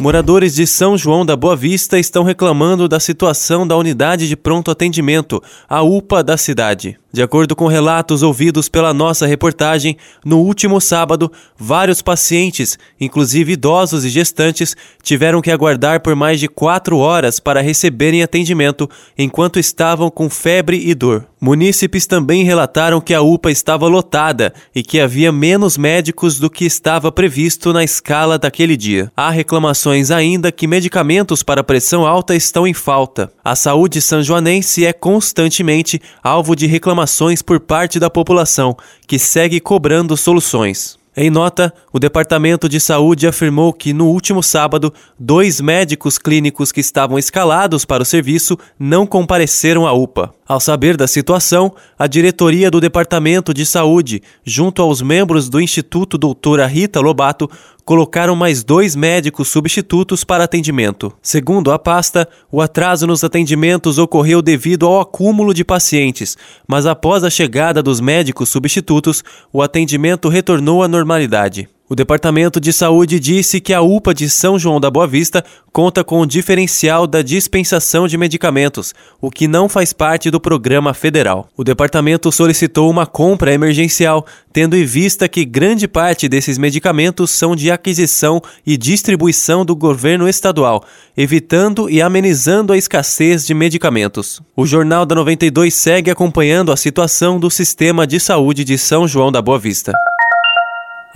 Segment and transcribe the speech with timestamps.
[0.00, 4.70] Moradores de São João da Boa Vista estão reclamando da situação da unidade de pronto
[4.70, 6.96] atendimento, a UPA da cidade.
[7.10, 14.04] De acordo com relatos ouvidos pela nossa reportagem, no último sábado, vários pacientes, inclusive idosos
[14.04, 20.10] e gestantes, tiveram que aguardar por mais de quatro horas para receberem atendimento enquanto estavam
[20.10, 21.26] com febre e dor.
[21.40, 26.64] Munícipes também relataram que a UPA estava lotada e que havia menos médicos do que
[26.64, 29.10] estava previsto na escala daquele dia.
[29.16, 33.30] Há reclamações ainda que medicamentos para pressão alta estão em falta.
[33.42, 36.97] A saúde sanjoanense é constantemente alvo de reclamações
[37.44, 40.98] por parte da população, que segue cobrando soluções.
[41.20, 46.78] Em nota, o Departamento de Saúde afirmou que no último sábado, dois médicos clínicos que
[46.78, 50.32] estavam escalados para o serviço não compareceram à UPA.
[50.46, 56.16] Ao saber da situação, a diretoria do Departamento de Saúde, junto aos membros do Instituto
[56.16, 57.50] Doutora Rita Lobato,
[57.88, 61.10] colocaram mais dois médicos substitutos para atendimento.
[61.22, 67.24] Segundo a pasta, o atraso nos atendimentos ocorreu devido ao acúmulo de pacientes, mas após
[67.24, 71.66] a chegada dos médicos substitutos, o atendimento retornou à normalidade.
[71.90, 76.04] O Departamento de Saúde disse que a UPA de São João da Boa Vista conta
[76.04, 81.48] com o diferencial da dispensação de medicamentos, o que não faz parte do programa federal.
[81.56, 87.56] O departamento solicitou uma compra emergencial, tendo em vista que grande parte desses medicamentos são
[87.56, 90.84] de aquisição e distribuição do governo estadual,
[91.16, 94.42] evitando e amenizando a escassez de medicamentos.
[94.54, 99.32] O Jornal da 92 segue acompanhando a situação do sistema de saúde de São João
[99.32, 99.94] da Boa Vista.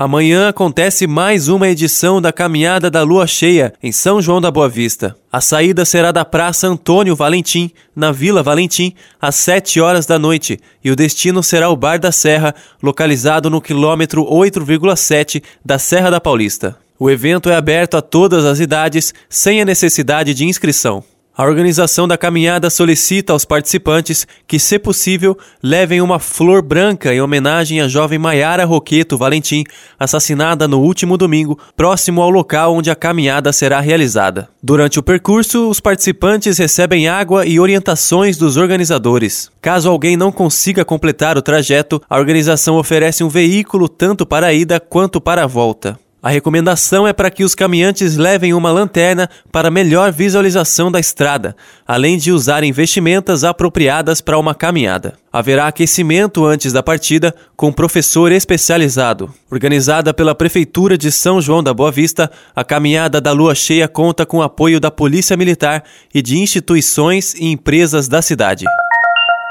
[0.04, 4.68] Amanhã acontece mais uma edição da Caminhada da Lua Cheia em São João da Boa
[4.68, 5.14] Vista.
[5.30, 10.58] A saída será da Praça Antônio Valentim, na Vila Valentim, às 7 horas da noite,
[10.82, 12.52] e o destino será o Bar da Serra,
[12.82, 16.76] localizado no quilômetro 8,7 da Serra da Paulista.
[16.98, 21.04] O evento é aberto a todas as idades, sem a necessidade de inscrição.
[21.34, 27.22] A organização da caminhada solicita aos participantes que, se possível, levem uma flor branca em
[27.22, 29.64] homenagem à jovem Maiara Roqueto Valentim,
[29.98, 34.50] assassinada no último domingo, próximo ao local onde a caminhada será realizada.
[34.62, 39.50] Durante o percurso, os participantes recebem água e orientações dos organizadores.
[39.62, 44.52] Caso alguém não consiga completar o trajeto, a organização oferece um veículo tanto para a
[44.52, 45.98] ida quanto para a volta.
[46.22, 51.56] A recomendação é para que os caminhantes levem uma lanterna para melhor visualização da estrada,
[51.84, 55.14] além de usarem vestimentas apropriadas para uma caminhada.
[55.32, 59.34] Haverá aquecimento antes da partida com professor especializado.
[59.50, 64.24] Organizada pela Prefeitura de São João da Boa Vista, a caminhada da Lua Cheia conta
[64.24, 65.82] com o apoio da Polícia Militar
[66.14, 68.64] e de instituições e empresas da cidade.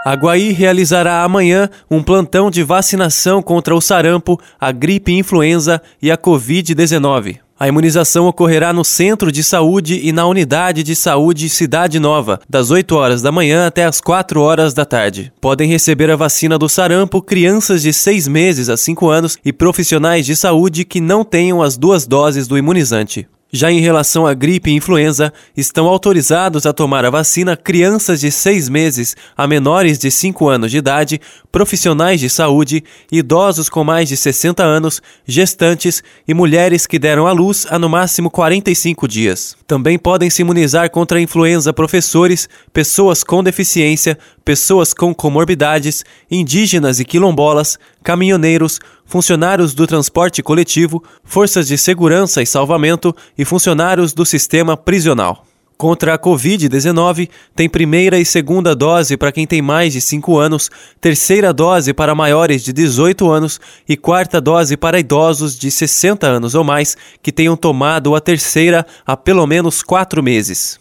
[0.04, 6.10] A Guaí realizará amanhã um plantão de vacinação contra o sarampo, a gripe influenza e
[6.10, 7.38] a Covid-19.
[7.60, 12.72] A imunização ocorrerá no Centro de Saúde e na Unidade de Saúde Cidade Nova, das
[12.72, 15.32] 8 horas da manhã até as 4 horas da tarde.
[15.40, 20.26] Podem receber a vacina do sarampo crianças de 6 meses a 5 anos e profissionais
[20.26, 23.28] de saúde que não tenham as duas doses do imunizante.
[23.54, 28.32] Já em relação à gripe e influenza, estão autorizados a tomar a vacina crianças de
[28.32, 31.20] 6 meses a menores de 5 anos de idade,
[31.52, 32.82] profissionais de saúde,
[33.12, 37.90] idosos com mais de 60 anos, gestantes e mulheres que deram à luz há no
[37.90, 39.58] máximo 45 dias.
[39.68, 47.00] Também podem se imunizar contra a influenza professores, pessoas com deficiência, pessoas com comorbidades, indígenas
[47.00, 54.26] e quilombolas, caminhoneiros, funcionários do transporte coletivo, forças de segurança e salvamento e funcionários do
[54.26, 55.46] sistema prisional.
[55.82, 60.70] Contra a Covid-19, tem primeira e segunda dose para quem tem mais de 5 anos,
[61.02, 66.54] terceira dose para maiores de 18 anos e quarta dose para idosos de 60 anos
[66.54, 70.81] ou mais que tenham tomado a terceira há pelo menos 4 meses.